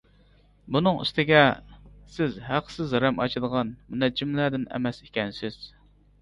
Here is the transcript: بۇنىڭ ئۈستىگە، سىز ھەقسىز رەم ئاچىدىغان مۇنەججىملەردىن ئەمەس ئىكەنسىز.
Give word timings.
بۇنىڭ 0.75 1.01
ئۈستىگە، 1.01 1.41
سىز 2.15 2.39
ھەقسىز 2.47 2.95
رەم 3.05 3.21
ئاچىدىغان 3.27 3.75
مۇنەججىملەردىن 3.93 4.67
ئەمەس 4.73 5.05
ئىكەنسىز. 5.05 5.61